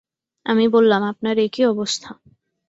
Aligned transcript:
আমি 0.45 0.65
বললাম, 0.67 1.01
আপনার 1.03 1.35
এ 1.37 1.47
কী 1.53 1.61
অবস্থা! 1.65 2.09